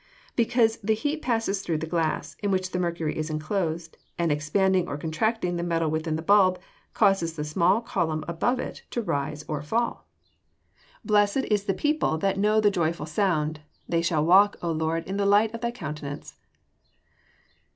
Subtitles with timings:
[0.35, 4.87] _Because the heat passes through the glass, in which the mercury is enclosed, and expanding
[4.87, 6.57] or contracting the metal within the bulb,
[6.95, 10.07] causes the small column above it to rise or fall.
[10.25, 15.05] [Verse: "Blessed is the people that know the joyful sound: they shall walk, O Lord,
[15.07, 16.33] in the light of thy countenance."